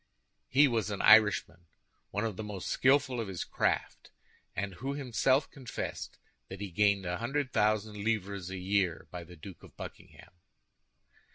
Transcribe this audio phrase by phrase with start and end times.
[0.49, 4.09] He was an Irishman—one of the most skillful of his craft,
[4.55, 6.17] and who himself confessed
[6.49, 10.31] that he gained a hundred thousand livres a year by the Duke of Buckingham.